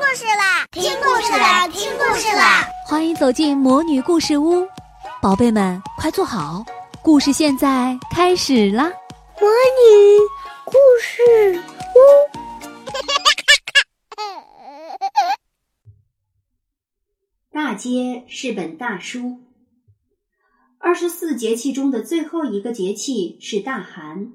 [0.00, 0.66] 故事啦！
[0.72, 1.68] 听故事啦！
[1.68, 2.66] 听故事啦！
[2.86, 4.66] 欢迎走进魔女故事屋，
[5.20, 6.64] 宝贝们快坐好，
[7.02, 8.84] 故事现在开始啦！
[9.38, 10.18] 魔女
[10.64, 11.60] 故事
[11.94, 11.98] 屋，
[17.52, 19.42] 大街是本大书。
[20.78, 24.32] 二十四节气中的最后一个节气是大寒，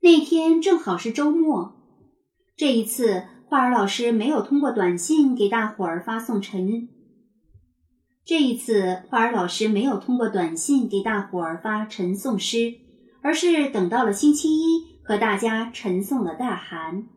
[0.00, 1.76] 那天正好是周末。
[2.56, 6.88] 这一次，花儿老师没有通过短信给大伙儿发送晨。
[8.24, 12.74] 这一次，花儿老师没有通过短信给大伙儿发晨诵诗，
[13.22, 17.08] 而是等到了星期一，和大家晨诵了大寒。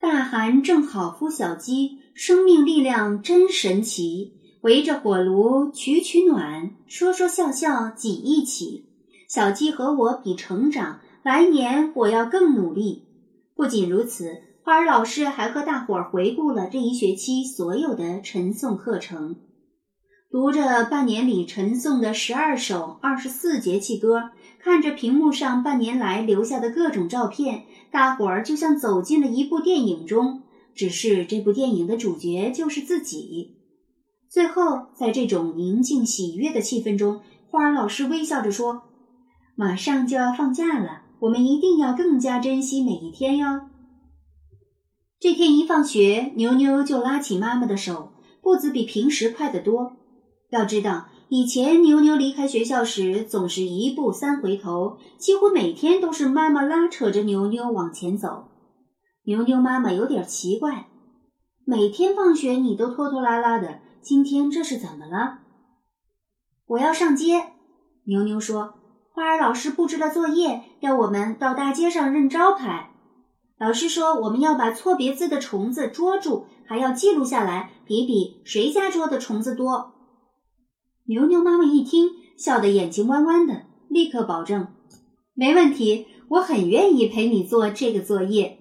[0.00, 4.32] 大寒正好孵小鸡，生命力量真神奇。
[4.62, 8.88] 围着火炉取取暖，说说笑笑挤一起。
[9.28, 13.04] 小鸡和我比成长，来年我要更努力。
[13.54, 19.36] 不仅如此，花儿老师还和大伙儿回顾了这一学期所有的晨诵课程，
[20.28, 30.42] 读着半年里晨诵的十二首二十四节气歌，看着屏幕上半年来留下的各种照片，大伙儿就像走进了一部电影中，
[30.74, 33.58] 只是这部电影的主角就是自己。
[34.28, 38.82] 最后，在这种宁静喜悦的气氛中，花儿老师微笑着说
[39.54, 43.60] ：“马上就要放假了，我们一定要更加珍惜每一天哟。”
[45.18, 49.96] 这天一放学，牛牛就拉起妈妈的手，步子比平时快得多。
[50.50, 58.48] 要知道，以前牛牛离开学校时总是一步三回头，几乎每天都是妈妈拉扯着牛牛往前走。
[59.24, 60.88] 牛牛妈妈有点奇怪，
[61.64, 63.80] 每天放学你都拖拖拉拉的。
[64.02, 65.38] 今天这是怎么了？
[66.66, 67.42] 我要上街。
[68.04, 68.74] 牛牛说
[69.12, 72.92] ：“花儿老师布置了作业，要我们到大街上认招牌。
[73.58, 79.94] 老师说我们要把错别字的虫子捉住，还要记录下来，比比谁家捉的虫子多。”
[81.08, 84.68] 牛牛妈妈一听，笑得眼睛弯弯的，立刻保证
[85.34, 88.58] ：“没问题，我很愿意陪你做这个作业。”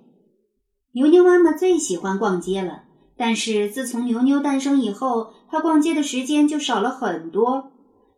[0.93, 2.83] 牛牛妈妈最喜欢逛街了。
[3.17, 7.71] 但是自从牛牛诞生以后，他逛街的时间就少了很多。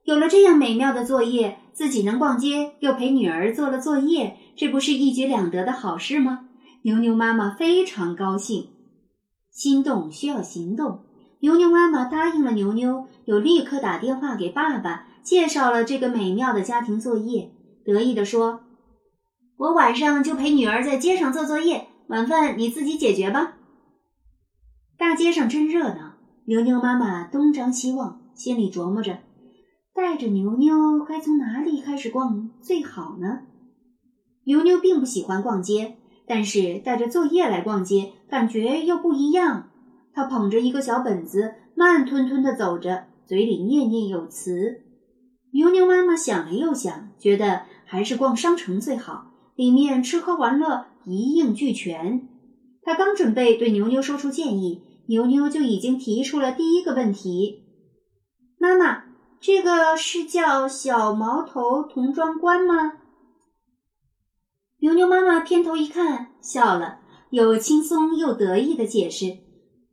[0.03, 6.47] 有了这样美妙的作业，自己能逛街，又陪女儿做了作业，这不是一举两得的好事吗？
[6.83, 8.69] 牛牛妈妈非常高兴。
[9.51, 11.03] 心动需要行动，
[11.39, 17.51] 牛牛妈妈答应了牛牛，又立刻打电话给爸爸，介绍了这个美妙的家庭作业，
[17.83, 18.61] 得意地说
[19.57, 23.57] ：“我晚上就陪女儿在街上做作业，晚饭你自己解决吧。”
[24.97, 26.13] 大街上真热闹，
[26.45, 29.19] 牛牛妈妈东张西望，心里琢磨着，
[29.93, 33.39] 带着牛牛该从哪里开始逛最好呢？
[34.43, 39.69] 牛牛并不喜欢逛街，但是带着作业来逛街，感觉又不一样。
[40.13, 44.81] 他捧着一个小本子，慢吞吞地走着，嘴里念念有词。
[45.53, 52.27] 牛牛妈妈想了又想，觉得还是逛商城最好，里面吃喝玩乐一应俱全。
[52.83, 54.83] 他刚准备对牛牛说出建议。
[55.09, 57.63] 牛牛就已经提出了第一个问题
[58.59, 59.05] ：“妈妈，
[59.39, 62.91] 这个是叫小毛头童装官吗？”
[64.79, 66.99] 牛牛妈妈偏头一看，笑了，
[67.31, 69.39] 又轻松又得意的解释：“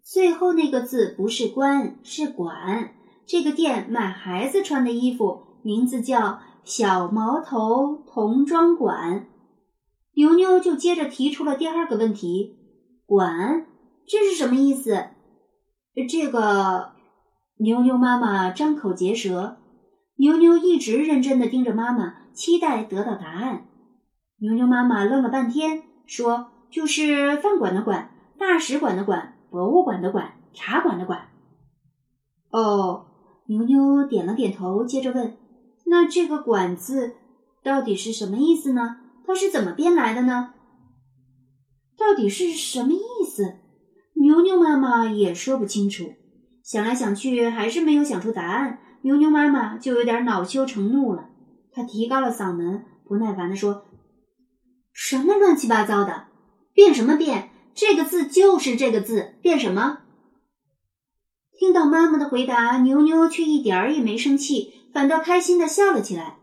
[0.05, 2.95] 最后那个字不是官，是馆。
[3.27, 9.27] 这个店卖孩子穿的衣服，名字叫小毛头童装馆。”
[10.17, 12.57] 牛牛就接着提出了第二个问题
[13.07, 13.67] ：“馆。”
[14.07, 15.07] 这是什么意思？
[16.11, 16.93] 这个
[17.57, 19.57] 牛牛妈妈张口结舌，
[20.17, 23.67] 牛牛一直认真的盯着妈妈，期待得到答案。
[24.39, 31.29] 牛牛妈妈愣了半天，说：“就是饭馆的馆，大使馆的馆，博物馆的馆，茶馆的馆。”
[32.51, 33.07] 哦，
[33.47, 35.37] 牛牛点了点头，接着问
[35.87, 37.15] ：“那这个‘馆’字
[37.63, 38.99] 到底是什么意思呢？
[39.27, 40.53] 它是怎么编来的呢？
[41.97, 43.57] 到底是什么意思？”
[44.21, 46.13] 牛牛妈妈也说不清楚，
[46.63, 48.79] 想来想去还是没有想出答案。
[49.03, 51.29] 牛牛妈妈就有点恼羞成怒了，
[51.73, 53.85] 她提高了嗓门，不耐烦地说
[54.95, 56.29] ：“什么乱七八糟的，
[56.73, 57.51] 变什么变？
[57.75, 59.99] 这个字就是这个字，变什么？”
[61.59, 66.37] 听到妈妈的回答，牛牛却一点儿也没生气，反倒开心地笑了起来。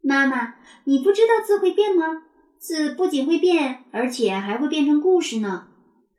[0.00, 2.22] 妈妈，你不知道字会变吗？
[2.60, 5.66] 字不仅会变，而且还会变成故事呢。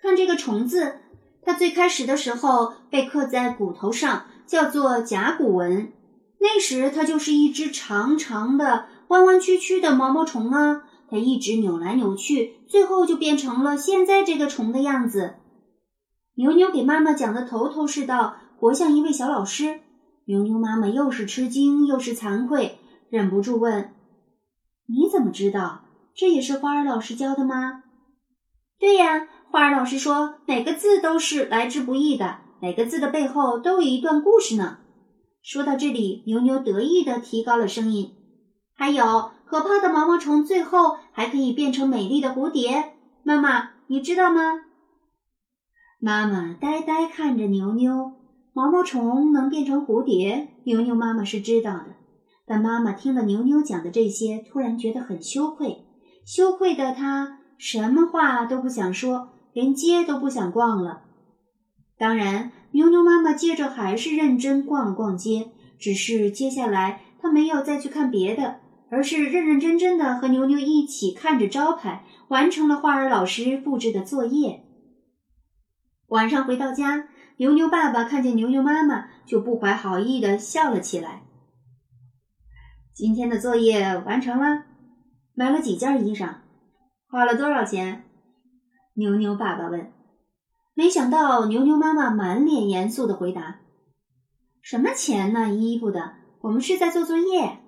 [0.01, 0.99] 看这个虫字，
[1.41, 5.93] 它最开始的时候被刻在骨头上，叫做甲骨文。
[6.39, 10.83] 那时它就是一只长长的、弯弯曲曲的毛毛虫啊。
[11.09, 15.35] 它一直扭来扭去，最后就变成了现在这个虫的样子。
[16.35, 19.81] 牛牛给妈妈讲的头头是道，活像一位小老师。
[20.25, 22.77] 牛牛妈妈又是吃惊又是惭愧，
[23.09, 23.93] 忍不住问
[24.87, 25.85] ：“你怎么知道？
[26.13, 27.83] 这也是花儿老师教的吗
[28.79, 34.77] ？”“对呀，花儿老师说，每个字都是来之不易的，每个字的背后都有一段故事呢。”
[35.41, 38.13] 说到这里，牛牛得意地提高了声音
[38.75, 42.93] ：“还有，可怕的毛毛虫最后还可以变成美丽的蝴蝶。
[43.23, 44.61] 妈妈，你知道吗？”
[45.99, 48.13] 妈妈呆呆看着牛牛，
[48.53, 51.95] 毛毛虫能变成蝴蝶，牛牛妈妈是知道的。
[52.45, 55.83] 但妈妈听了牛牛讲的这些，突然觉得很羞愧，
[56.23, 61.01] 羞愧的她什么话都不想说，连街都不想逛了。
[61.97, 65.49] 当然，牛牛妈妈接着还是认真逛了逛街，
[65.79, 68.59] 只是接下来她没有再去看别的，
[68.91, 74.65] 而是认认真真的和牛牛一起看着招牌，完成了花儿老师布置的作业。
[76.07, 77.07] 晚上回到家，
[77.37, 81.21] 牛牛爸爸看见牛牛妈妈，就不怀好意的笑了起来。
[82.93, 84.65] 今天的作业完成了，
[85.35, 86.37] 买了几件衣裳，
[87.09, 88.03] 花了多少钱？
[88.95, 89.93] 牛牛爸爸问。
[90.73, 93.59] 没想到牛牛妈妈满脸严肃的回答
[94.63, 95.53] ：“什么钱呢？
[95.53, 97.59] 衣服的，我们是在做作业。”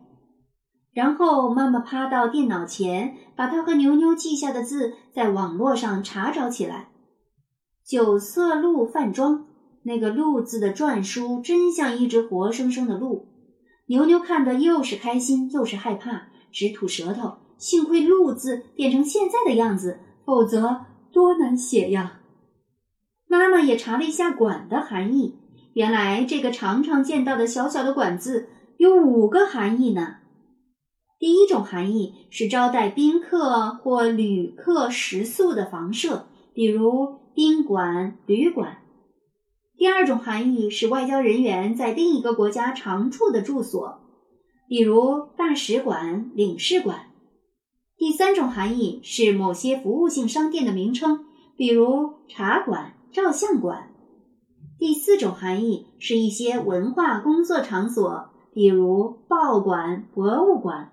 [0.94, 6.90] 然后妈妈趴到电脑前，把她和牛牛记下的字在网络上查找起来。
[7.86, 9.46] 九色鹿饭庄，
[9.84, 13.28] 那个“鹿”字的篆书真像一只活生生的鹿。
[13.88, 17.38] 牛牛看得又是开心又是害怕，直吐舌头。
[17.58, 22.20] 幸亏“鹿”字变成现在的样子，否则多难写呀！
[23.28, 25.38] 妈妈也查了一下“馆”的含义，
[25.74, 30.18] 原来这个常常见到的小小的“馆”字有五个含义呢。
[31.22, 37.22] 第一种含义是招待宾客或旅客食宿的房舍，比如。
[37.34, 38.80] 宾馆、旅馆。
[39.78, 44.02] 第二种含义是外交人员在另一个国家常住的住所，
[44.68, 47.14] 比如大使馆、领事馆。
[47.96, 51.24] 第三种含义是某些服务性商店的名称，
[51.56, 53.94] 比如茶馆、照相馆。
[54.78, 60.92] 第四种含义是一些文化工作场所，比如报馆、博物馆。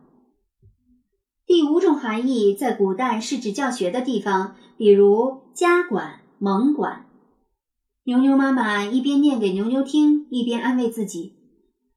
[1.48, 6.20] 第五种含义在古代是指教学的地方，比如家馆。
[6.40, 7.06] 蒙馆，
[8.04, 11.34] 牛牛妈妈一边念给牛牛听，一边安慰自己：“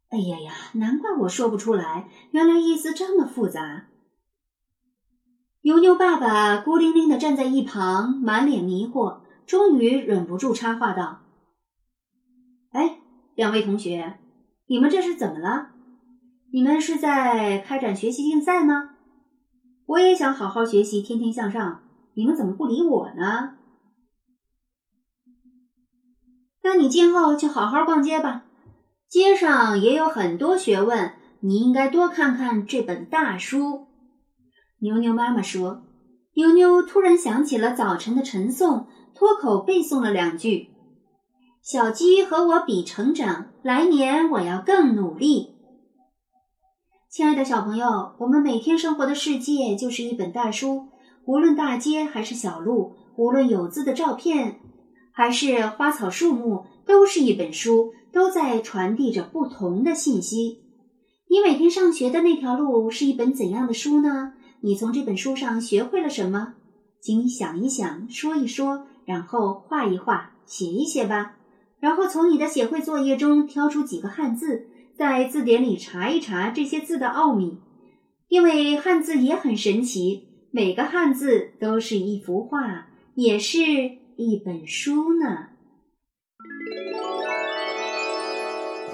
[0.10, 3.86] 哎呀呀，难怪我说不出来，原来意思这么复杂。”
[5.62, 11.20] 牛牛爸爸孤零零的站在一旁，满脸迷惑，终于忍不住插话道
[12.74, 12.98] ：“哎，
[13.36, 14.18] 两位同学，
[14.66, 15.74] 你们这是怎么了？
[16.52, 18.96] 你们是在开展学习竞赛吗？
[19.86, 21.82] 我也想好好学习，天天向上，
[22.14, 23.56] 你们怎么不理我呢？”
[26.64, 28.46] 那你今后就好好逛街吧，
[29.08, 33.88] 街上也有很多学问，你应该多看看这本大书。
[34.80, 35.84] 牛牛妈妈说。
[36.34, 40.70] 牛牛突然想起了早晨的晨诵，脱口背诵了两句
[41.62, 45.51] ：“小鸡和我比成长，来年我要更努力。”
[47.12, 50.88] 亲爱的小朋友，我们每天生活的世界就是一本大书，
[51.26, 54.62] 无论大街还是小路，无论有字的照片。
[55.12, 60.62] 还是花草树木，都是一本书，都在传递着不同的信息。
[61.28, 64.32] 你每天上学的那条路是一本怎样的书呢？
[64.62, 66.54] 你从这本书上学会了什么？
[67.02, 71.34] 请你想一想，说一说，然后画一画，写一写吧。
[71.82, 74.68] 然后从你的写会作业中挑出几个汉字，
[75.02, 77.58] 在字典里查一查这些字的奥秘，
[78.28, 83.58] 因为汉字也很神奇，每个汉字都是一幅画，也是。
[84.16, 85.48] 一本书呢，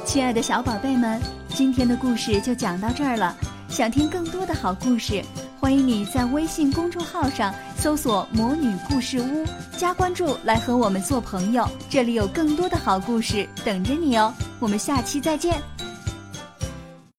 [0.05, 3.35] 亲爱的小宝贝们，今天的故事就讲到这儿了。
[3.67, 5.21] 想听更多的好故事，
[5.59, 9.45] 欢迎你在微信公众号上搜索“魔女故事屋”，
[9.77, 11.67] 加关注来和我们做朋友。
[11.89, 14.33] 这里有更多的好故事等着你哦。
[14.61, 15.61] 我们下期再见。